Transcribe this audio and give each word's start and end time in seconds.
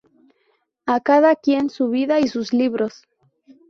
A 0.87 0.99
cada 0.99 1.35
quien 1.35 1.69
su 1.69 1.89
vida 1.89 2.19
y 2.19 2.27
sus 2.27 2.53
libros! 2.53 3.07